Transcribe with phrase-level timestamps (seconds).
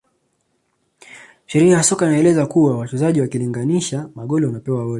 [1.45, 4.89] sheria ya soka inaeleza kuwa wachezaji wakilinganisha magoli wanapewa wote